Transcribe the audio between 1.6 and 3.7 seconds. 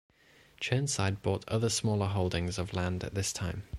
smaller holdings of land at this time.